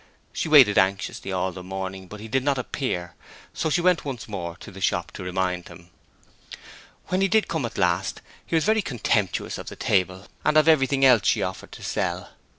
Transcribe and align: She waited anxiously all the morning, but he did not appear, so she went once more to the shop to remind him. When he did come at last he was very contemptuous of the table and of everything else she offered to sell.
She 0.33 0.49
waited 0.49 0.79
anxiously 0.79 1.31
all 1.31 1.51
the 1.51 1.61
morning, 1.61 2.07
but 2.07 2.19
he 2.19 2.27
did 2.27 2.43
not 2.43 2.57
appear, 2.57 3.13
so 3.53 3.69
she 3.69 3.81
went 3.81 4.03
once 4.03 4.27
more 4.27 4.57
to 4.57 4.71
the 4.71 4.81
shop 4.81 5.11
to 5.11 5.23
remind 5.23 5.67
him. 5.67 5.91
When 7.09 7.21
he 7.21 7.27
did 7.27 7.47
come 7.47 7.65
at 7.65 7.77
last 7.77 8.19
he 8.43 8.55
was 8.55 8.65
very 8.65 8.81
contemptuous 8.81 9.59
of 9.59 9.67
the 9.69 9.75
table 9.75 10.25
and 10.43 10.57
of 10.57 10.67
everything 10.67 11.05
else 11.05 11.27
she 11.27 11.43
offered 11.43 11.71
to 11.73 11.83
sell. 11.83 12.29